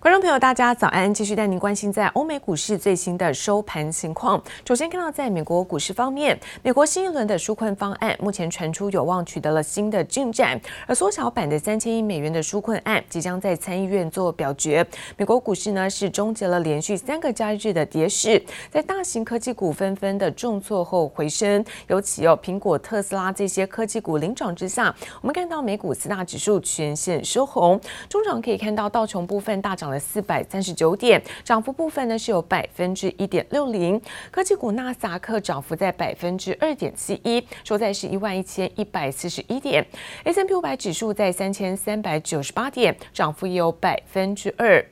[0.00, 1.12] 观众朋友，大家早安！
[1.12, 4.40] 继续带您关心在欧美股市最新的收盘情况。
[4.64, 14.86] 首先看到，在美国股市方面，美国新一轮的纾困方案目前传出有望取得了新的进展，而缩小版的三千亿美元的纾困案即将在参议院做表决。
[15.16, 18.40] 美国股市呢是终结了连续三个交易日的跌势，
[18.70, 29.87] 在大型科技股纷纷的重挫后回升，尤其哦苹果、特斯拉这些科技股领涨之下，我们看到美股四大指数全线收红，中场可以看到道琼部分大涨。
[29.88, 33.98] 涨了四百三十九点，涨幅部分呢是有百分之一点六零。
[34.30, 39.82] 科技股纳斯达克涨幅在百分之二点七一，收在是一万一千一百四十一点。
[40.24, 44.84] S&P 五百指数在三千三百九十八点，涨幅也有百分之二。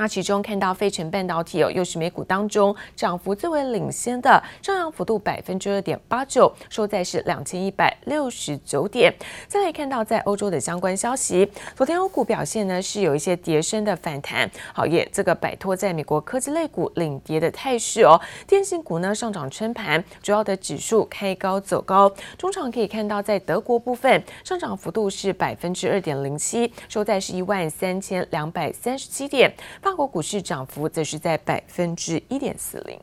[0.00, 9.14] 那其中看到费城半导体哦，又是美股当中涨幅最为领先的，上扬幅度百分之二点八九，收在是两千一百六十九点。
[9.46, 18.18] 再来看到在欧洲的相关消息，昨天欧股表现呢是有一些跌升的反弹，好也这个摆脱在美国科技类股领跌的态势哦。
[18.46, 22.10] 电信股呢上涨撑盘，主要的指数开高走高。
[22.38, 29.52] 中场可以看到在德国部分上涨幅度是百分之二点零七，收在是一万三千两百三十七点。
[29.94, 32.98] 国股市涨幅则是在百分之一点四零。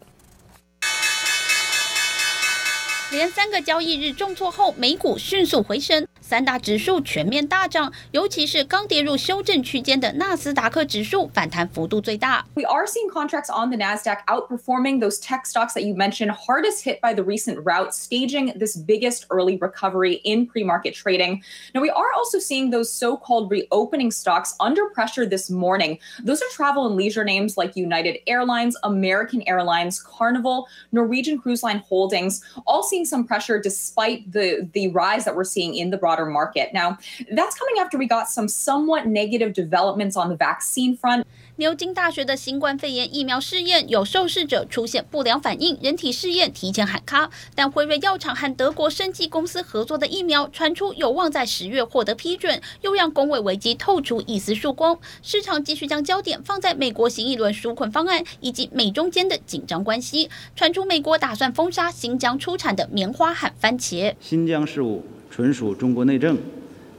[3.10, 12.46] 连三个交易日重挫后，美股迅速回升，三大指数全面大涨，尤其是刚跌入修正区间的纳斯达克指数反弹幅度最大。
[12.54, 17.02] We are seeing contracts on the Nasdaq outperforming those tech stocks that you mentioned, hardest hit
[17.02, 21.42] by the recent rout, staging this biggest early recovery in pre-market trading.
[21.74, 25.98] Now we are also seeing those so-called reopening stocks under pressure this morning.
[26.24, 31.82] Those are travel and leisure names like United Airlines, American Airlines, Carnival, Norwegian Cruise Line
[31.86, 36.25] Holdings, all seeing some pressure despite the, the rise that we're seeing in the broader
[36.25, 36.71] market.
[36.73, 36.97] Now,
[37.29, 41.25] that's coming after we got some somewhat negative developments on the vaccine front.
[41.59, 47.31] 牛津大学的新冠肺炎疫苗试验有受试者出现不良反应，人体试验提前喊卡。
[47.55, 54.99] 但辉瑞药厂和德国生技公司合作的疫苗传出有望在十月获得批准，又让公卫危机透出一丝曙光。
[55.23, 60.29] 市场继续将焦点放在美国新一轮纾困方案以及美中间的紧张关系。
[60.55, 64.13] 传出美国打算封杀新疆出产的棉花和番茄。
[64.19, 66.37] 新疆事务纯属中国内政，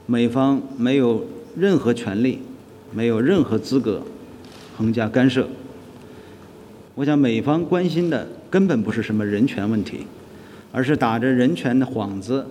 [0.05, 2.39] 美方没有任何权利，
[2.91, 4.03] 没有任何资格。
[4.77, 5.47] 横加干涉，
[6.95, 10.07] 我想美方关心的根本不是什么人权问题，
[10.71, 12.47] 而是打着人权的幌子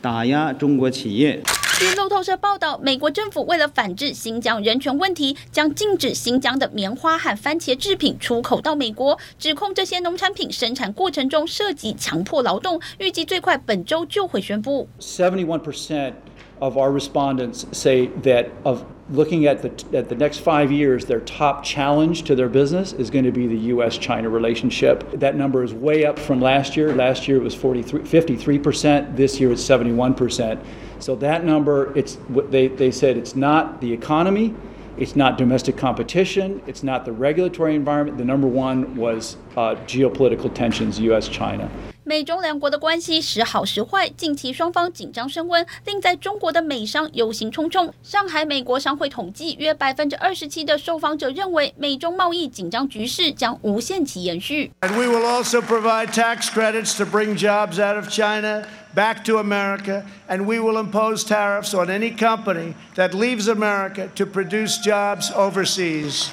[0.00, 1.42] 打压中国企业。
[1.79, 14.89] 据路透社报道，美国政府为了反制新疆人权问题，将禁止新疆的棉花和番茄制品出口到美国，指控这些农产品生产过程中涉及强迫劳动，预计最快本周就会宣布。
[14.99, 16.15] Seventy-one percent
[16.59, 21.21] of our respondents say that of looking at the at the next five years, their
[21.21, 25.17] top challenge to their business is going to be the U.S.-China relationship.
[25.17, 26.93] That number is way up from last year.
[26.93, 29.15] Last year it was 43, 53 percent.
[29.15, 30.59] This year it's 71 percent.
[31.03, 34.53] So that number, it's what they, they said it's not the economy,
[34.97, 38.17] it's not domestic competition, it's not the regulatory environment.
[38.17, 41.69] The number one was uh, geopolitical tensions, U.S.-China.
[42.03, 47.91] 美中两国的关系时好时坏，近期双方紧张升温，令在中国的美商忧心忡忡。
[48.01, 54.71] 上海美国商会统计，约百分之二十七的受访者认为，美中贸易紧张局势将无限期延续。
[54.81, 58.63] And we will also provide tax credits to bring jobs out of China
[58.94, 64.26] back to America, and we will impose tariffs on any company that leaves America to
[64.26, 66.30] produce jobs overseas.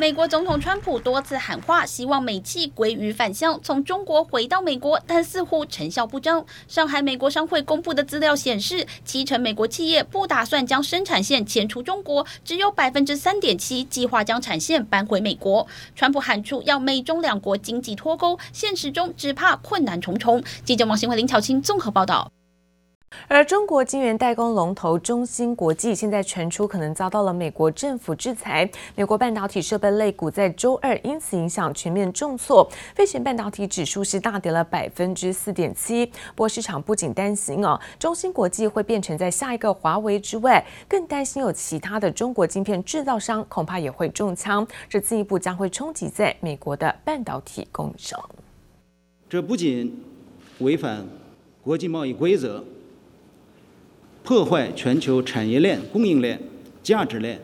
[0.00, 6.42] 美国总统川普多次喊话，希望美企归于返乡，从中国回到美国，但似乎成效不彰。
[6.66, 15.66] 上海美国商会公布的资料显示，七成美国企业不打算将生产线迁出中国，只有百分之三点七计划将产线搬回美国。
[15.94, 20.42] 川普喊出要美中两国经济脱钩，现实中只怕困难重重。
[20.64, 22.32] 记者王新辉、林巧清综合报道。
[23.32, 36.04] 而中国晶圆代工龙头中芯国际现在传出可能遭到了美国政府制裁，美国半导体设备类股在周二因此影响全面重挫，费城半导体指数是大跌了百分之四点七。
[36.06, 48.20] 不过市场不仅担心哦，中芯国际会变成在下一个华为之外，更担心有其他的中国晶片制造商恐怕也会中枪，这进一步将会冲击在美国的半导体供应商。
[49.28, 50.02] 这不仅
[50.58, 51.06] 违反
[51.62, 52.64] 国际贸易规则。
[54.22, 56.40] 破坏全球产业链、供应链、
[56.82, 57.40] 价值链，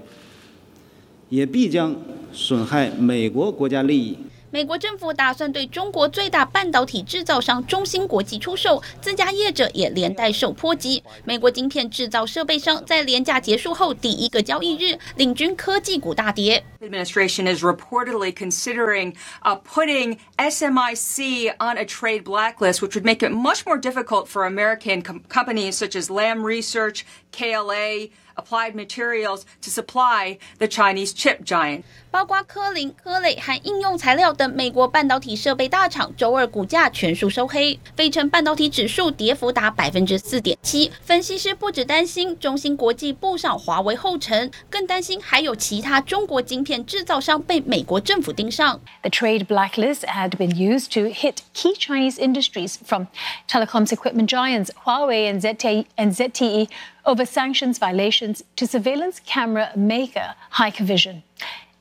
[1.28, 1.96] 也必将
[2.32, 4.17] 损害美国国家利益。
[4.53, 11.01] 美国政府打算对中国最大半导体制造商中芯国际出售，自家业者也连带受波及。
[11.24, 16.63] 美国晶片制造设备商在连假结束后第一个交易日，领军科技股大跌。
[16.81, 23.65] Administration is reportedly considering uh, putting SMIC on a trade blacklist, which would make it much
[23.65, 28.09] more difficult for American com companies such as Lam Research, KLA.
[28.36, 37.77] Applied Materials to supply the Chinese chip giant，包括科林、科磊和应用材料等美国半导体设备大厂，周二股价全数收黑。
[37.95, 40.89] 费城半导体指数跌幅达百分之四点七。
[41.01, 48.80] 分析师不只担心中芯国际步上华为后尘，更担心还有其他中国晶片制造商被美国政府盯上。
[49.01, 53.07] The trade blacklist had been used to hit key Chinese industries from
[53.48, 56.69] telecoms equipment giants Huawei and ZTE and ZTE.
[57.06, 61.23] over sanctions violations to surveillance camera maker Hikvision.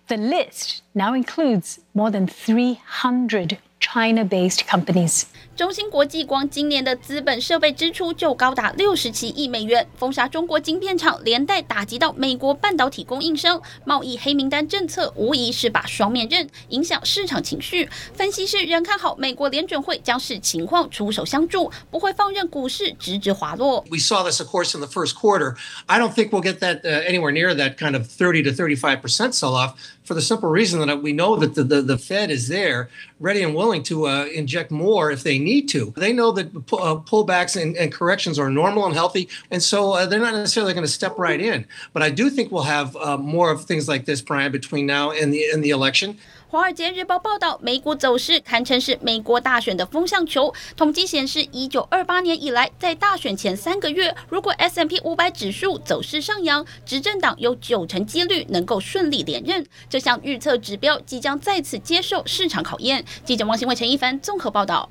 [0.07, 5.25] The list now includes more than 300 China-based companies.
[5.56, 13.61] 中芯国际光今年的资本设备支出就高达六十七亿美元，封杀中国晶片厂，连带打击到美国半导体供应商。
[13.84, 17.88] 贸易黑名单政策无疑是把双面刃，影响市场情绪。
[18.14, 23.84] 分析师仍看好美国联准会将视情况出手相助，不会放任股市直直滑落。
[23.90, 25.56] We saw this, of course, in the first quarter.
[25.87, 29.02] I don't think we'll get that uh, anywhere near that kind of 30 to 35
[29.02, 29.72] percent sell-off.
[30.06, 33.42] For the simple reason that we know that the, the, the Fed is there, ready
[33.42, 35.94] and willing to uh, inject more if they need to.
[35.98, 40.06] They know that uh, pullbacks and, and, corrections are normal and healthy, and so uh,
[40.06, 41.66] they're not necessarily going to step right in.
[41.92, 45.12] But I do think we'll have uh, more of things like this, Brian, between now
[45.12, 46.18] and the and the election.《
[46.56, 50.54] 华尔街日报》报道，美股走势堪称是美国大选的风向球。
[50.78, 59.66] 统计显示，一九二八年以来，在大选前三个月，如果 S&P 五百指数走势上扬，执政党有九成几率能够顺利连任。
[59.90, 63.04] 这项预测指标即将再次接受市场考验。
[63.25, 64.90] 记者王新伟、陈一凡综合报道。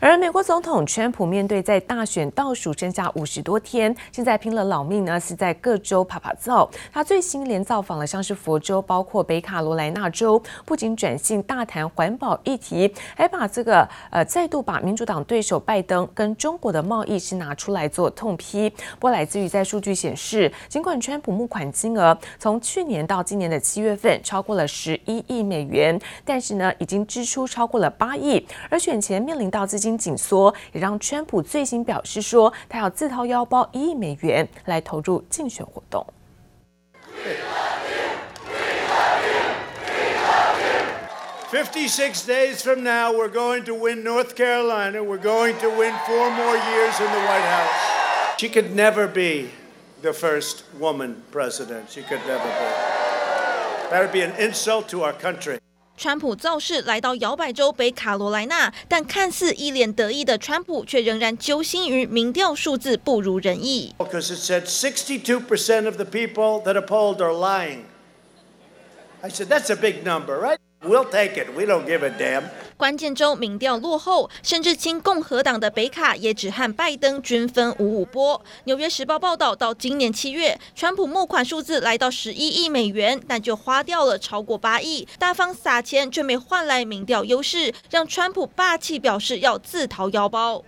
[0.00, 6.68] 而美国总统川普面对在大选倒数剩下五十多天，现在拼了老命呢，是在各州趴趴走。
[6.92, 18.68] 他最新连造访了像是佛州，包括北卡罗来纳州，不仅转性大谈环保议题，还把这个呃再度把民主党对手拜登跟中国的贸易是拿出来做痛批。
[18.70, 36.05] 不过来自于在数据显示，尽管川普募款金额从去年到今年的七月份超过了十一亿美元，但是呢已经支出超过了八亿，而选前面临到自己金紧缩，也让川普最新表示说，他要自掏腰包一亿美元来投入竞选活动。
[41.49, 45.01] Fifty-six days from now, we're going to win North Carolina.
[45.01, 48.37] We're going to win four more years in the White House.
[48.37, 49.51] She could never be
[50.01, 51.89] the first woman president.
[51.89, 53.89] She could never be.
[53.89, 55.59] That would be an insult to our country.
[56.02, 63.94] 川普造势来到摇摆州北卡罗来纳，但看似一脸得意的川普，却仍然揪心于民调数字不如人意。
[63.98, 67.82] Because it said 62% of the people that are polled are lying.
[69.22, 70.58] I said that's a big number, right?
[70.84, 71.54] We'll take it.
[71.56, 72.50] We don't give a damn.
[72.82, 78.42] 关键州民调落后，甚至亲共和党的北卡也只和拜登均分五五波。
[78.64, 90.64] 纽约时报报道，到今年七月，川普募款数字来到十一亿美元，但就花掉了超过八亿，大方撒钱却没换来民调优势，让川普霸气表示要自掏腰包。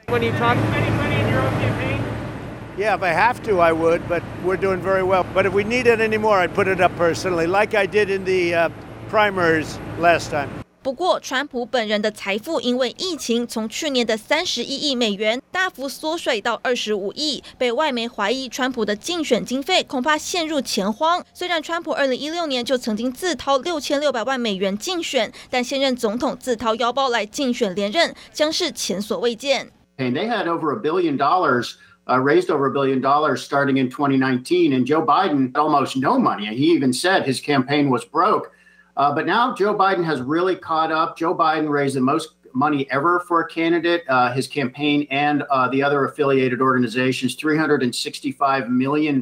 [2.78, 5.24] Yeah, if I have to, I would, but we're doing very well.
[5.34, 8.24] But if we need it anymore, I'd put it up personally, like I did in
[8.24, 8.70] the uh,
[9.10, 10.63] primaries last time.
[10.84, 21.24] 不过，川普本人的财富因为疫情，从去年的三十一亿美元大幅缩水到二十五亿，被外媒怀疑川普的竞选经费恐怕陷入钱荒。
[21.32, 29.70] 虽然川普二零一六年就曾经自掏六千六百万美元竞选，但现任总统自掏腰包来竞选连任，将是前所未见。
[29.96, 34.74] And they had over a billion dollars, uh, raised over a billion dollars starting in 2019,
[34.74, 36.46] and Joe Biden almost no money.
[36.46, 38.50] And he even said his campaign was broke.
[38.97, 41.17] Uh, but now Joe Biden has really caught up.
[41.17, 45.69] Joe Biden raised the most money ever for a candidate, uh, his campaign and uh,
[45.69, 49.21] the other affiliated organizations, $365 million.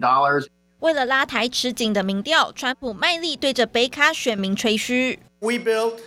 [0.80, 5.18] 为了拉抬吃紧的民调，川普卖力对着北卡选民吹嘘。
[5.40, 6.02] We built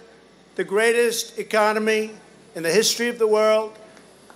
[0.54, 2.10] the greatest economy
[2.54, 3.72] in the history of the world.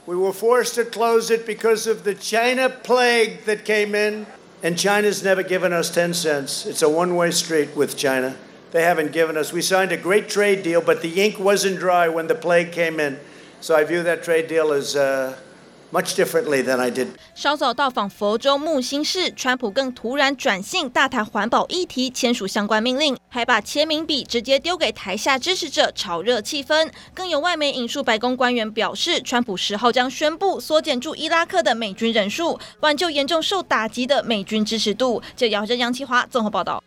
[0.06, 4.26] We were forced to close it because of the China plague that came in,
[4.62, 6.66] and China's never given us 10 cents.
[6.66, 8.36] It's a one-way street with China.
[8.71, 9.53] They haven't given us.
[9.53, 12.99] We signed a great trade deal, but the ink wasn't dry when the plague came
[12.99, 13.17] in.
[13.61, 15.33] So I view that trade deal as uh,
[15.91, 17.07] much differently than I did.
[17.35, 26.89] 稍早到访佛州木星市，川普更突然转性，大谈环保议题，签署相关命令，还把签名笔直接丢给台下支持者，炒热气氛。
[27.13, 35.21] 更有外媒引述白宫官员表示，川普十号将宣布缩减驻伊拉克的美军人数，挽救严重受打击的美军支持度。
[35.35, 36.83] 这姚真、杨綺华综合报道。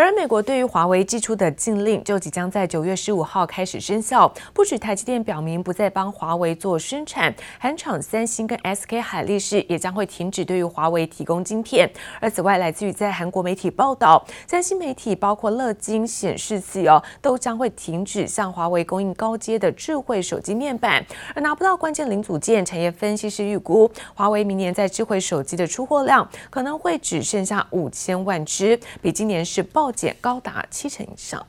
[0.00, 11.90] 而美国对于华为寄出的禁令就即将在九月十五号开始生效，不止台积电表明不再帮华为做生产，韩厂三星跟 SK 海力士也将会停止对于华为提供晶片。
[12.20, 21.04] 而此外，来自于在韩国媒体报道，三星媒体包括乐金显示器哦，都将会停止向华为供应高阶的智慧手机面板。
[21.34, 31.45] 而拿不到关键零组件，产业分析师预估，华为明年在智慧手机的出货量可能会只剩下五千万只，比今年是暴 减高达七成以上。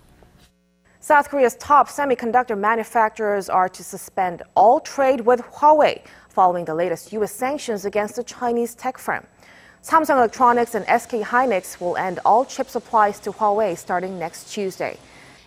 [1.01, 7.13] South Korea's top semiconductor manufacturers are to suspend all trade with Huawei following the latest
[7.13, 7.31] U.S.
[7.31, 9.25] sanctions against the Chinese tech firm.
[9.83, 14.97] Samsung Electronics and SK Hynix will end all chip supplies to Huawei starting next Tuesday.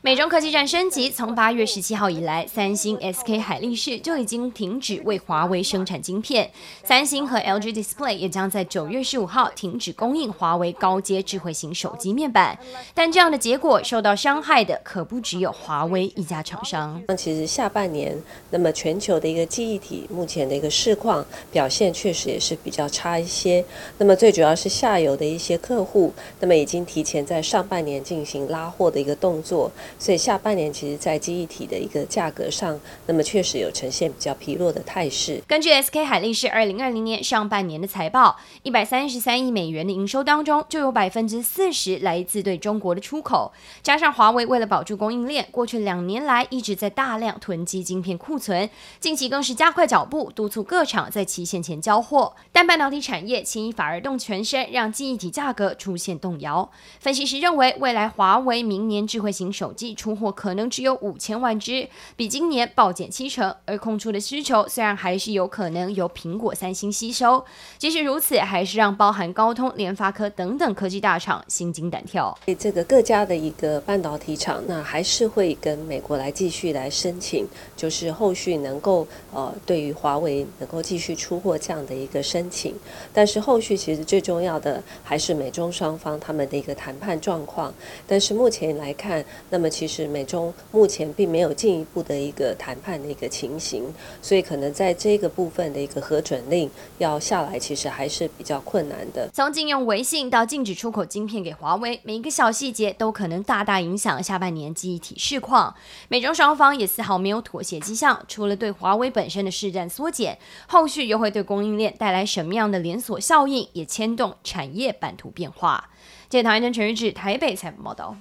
[0.05, 6.51] 美中科技战升级，从八月十七号以来，三星、SK 海力士就已经停止为华为生产晶片。
[6.83, 12.59] 三星和 LG Display 也将在九月十五号停止供应华为高阶智慧型手机面板。
[12.93, 17.01] 但这样的结果受到伤害的可不只有华为一家厂商。
[17.07, 23.65] 那其实下半年，那么全球的一个记忆体目前的一个市况表现确实也是比较差一些。
[23.99, 29.71] 那么最主要是下游的一些客户，那么已经提前在上半年进行拉货的一个动作。
[29.99, 35.41] 所以下半年其实，在记忆体的一个价格上，那么确实有呈现比较疲弱的态势。
[35.47, 43.53] 根据 SK 海力士二零二零年上半年的财报，一百三十三亿美元的营收当中，就有百分之四十来自对中国的出口。
[43.83, 48.69] 加上华为为了保住供应链，过去两年来一直在大量囤积晶片库存，
[48.99, 52.35] 近期更是加快脚步，督促各厂在期限前交货。
[52.51, 56.71] 但半导体产业牵一发而动全身，让记忆体价格出现动摇。
[56.99, 59.82] 分析师认为，未来华为明年智慧型手机。
[59.95, 63.53] 出货可能只有五千万只，比今年暴减七成。
[63.67, 67.45] 而空出的需求虽然还是有可能由苹果、三星吸收，
[67.77, 72.39] 即使如此，还是让包含高通、联发科等等科技大厂心惊胆跳。
[72.57, 77.45] 这个各家的一个半导体厂，那还是会跟美国来继续来申请，
[77.77, 82.75] 就是后续能够呃，对于华为能够继续出货这样的一个申请。
[83.13, 87.75] 但是后续其实最重要的还是美中双方他们的一个谈判状况。
[88.07, 89.72] 但是目前来看，那么。
[89.73, 93.85] 其实美中目前并没有进一步的一个谈判的一个情形，
[94.21, 99.29] 所以可能在这个部分的一个核准令要下来，其实还是比较困难的。
[99.33, 105.75] 从禁用微信到禁止出口晶片给华为，每一个小细节都可能大大影响下半年记忆体市况。
[106.09, 110.39] 美中双方也丝毫没有妥协迹象，除了对华为本身的市占缩减，
[110.69, 115.91] 后续又会对供应链带来什么样的连锁效应，也牵动产业版图变化。
[116.29, 118.17] 记者唐安陈玉志台北采访报道。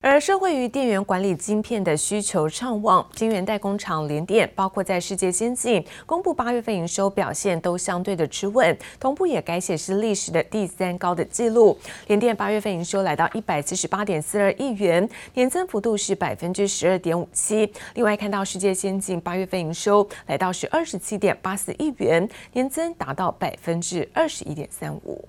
[0.00, 11.76] 而受惠于电源管理晶片的需求畅旺，晶圆代工厂联电，包括在世界先进公布八月份营收表现都相对的持稳，同步也改写是历史的第三高的纪录。
[12.06, 17.68] 联电八月份营收来到一百七十八点四二亿元，年增幅度是百分之十二点五七。
[17.94, 25.28] 另外看到世界先进八月份营收来到是二十七点八四亿元，年增达到百分之二十一点三五。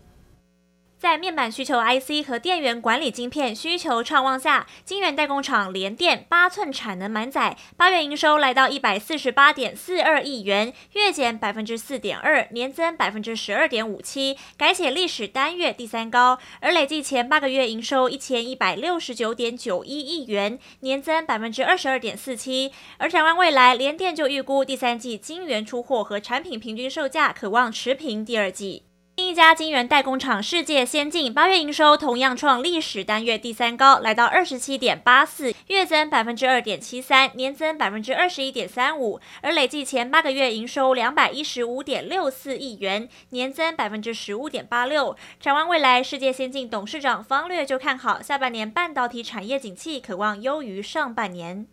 [1.00, 16.38] 在面板需求 IC 和电源管理晶片需求畅旺下，晶圆代工厂联电八寸产能满载，八月营收来到一百四十八点四二亿元，月减百分之四点二，年增百分之十二点五七，改写历史单月第三高。
[16.60, 22.74] 而累计前八个月营收一千一百六十九点九一亿元，年增百分之二十二点四七。
[22.98, 28.89] 而展望未来，联电就预估第三季晶圆出货和产品平均售价可望持平第二季。
[29.20, 39.20] 另一家晶圆代工厂世界先进八月营收同样创历史单月第三高，来到二十七点八四，月增百分之二点七三，年增百分之二十一点三五。
[39.42, 45.14] 而累计前八个月营收两百一十五点六四亿元，年增百分之十五点八六。
[45.38, 51.68] 展望未来，世界先进董事长方略就看好下半年半导体产业景气，可望优于上半年。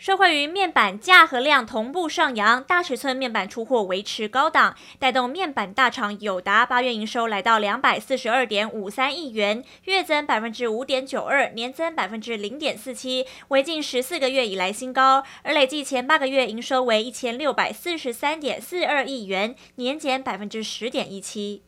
[0.00, 15.22] 受惠于面板价和量同步上扬，大尺寸面板出货维持高档，带动面板大厂友达八月营收来到两百四十二点五三亿元，月增百分之五点九二，年增百分之零点四七，为近十四个月以来新高。
[15.42, 21.64] 而累计前八个月营收为一千六百四十三点四二亿元，年减百分之十点一七。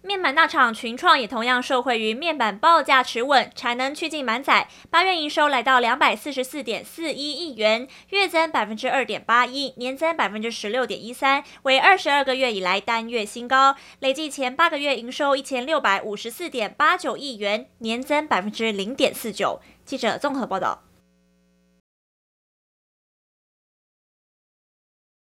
[0.00, 13.74] 面板大厂群创也同样受惠于面板报价持稳，产能趋近满载，八月营收来到两百四十四点四一亿元，月增百分之二点八一，年增百分之十六点一三，为二十二个月以来单月新高。
[13.98, 19.60] 累计前八个月营收一千六百五十四点八九亿元，年增百分之零点四九。
[19.84, 20.87] 记者综合报道。